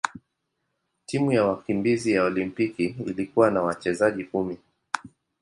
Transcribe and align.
Timu 1.05 1.31
ya 1.31 1.45
wakimbizi 1.45 2.11
ya 2.11 2.23
Olimpiki 2.23 2.85
ilikuwa 2.85 3.51
na 3.51 3.61
wachezaji 3.61 4.23
kumi. 4.23 4.57